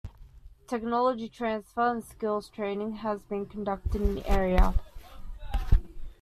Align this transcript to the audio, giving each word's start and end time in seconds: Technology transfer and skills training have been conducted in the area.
Technology 0.65 1.29
transfer 1.29 1.91
and 1.91 2.03
skills 2.03 2.49
training 2.49 2.93
have 2.93 3.29
been 3.29 3.45
conducted 3.45 4.01
in 4.01 4.15
the 4.15 4.27
area. 4.27 4.73